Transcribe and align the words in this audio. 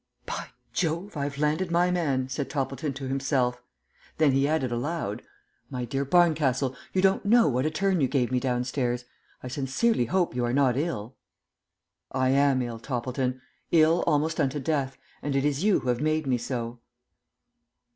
"By 0.25 0.47
Jove! 0.73 1.15
I've 1.15 1.37
landed 1.37 1.69
my 1.69 1.91
man!" 1.91 2.27
said 2.27 2.49
Toppleton 2.49 2.93
to 2.93 3.07
himself. 3.07 3.61
Then 4.17 4.31
he 4.31 4.47
added 4.47 4.71
aloud, 4.71 5.21
"My 5.69 5.85
dear 5.85 6.05
Barncastle, 6.05 6.75
you 6.91 7.03
don't 7.03 7.23
know 7.23 7.47
what 7.47 7.67
a 7.67 7.69
turn 7.69 8.01
you 8.01 8.07
gave 8.07 8.31
me 8.31 8.39
downstairs. 8.39 9.05
I 9.43 9.47
sincerely 9.47 10.05
hope 10.05 10.35
you 10.35 10.43
are 10.43 10.53
not 10.53 10.75
ill?" 10.75 11.17
"I 12.11 12.29
am 12.29 12.63
ill, 12.63 12.79
Toppleton; 12.79 13.41
ill 13.71 14.03
almost 14.07 14.39
unto 14.39 14.59
death, 14.59 14.97
and 15.21 15.35
it 15.35 15.45
is 15.45 15.63
you 15.63 15.81
who 15.81 15.89
have 15.89 16.01
made 16.01 16.25
me 16.25 16.39
so." 16.39 16.79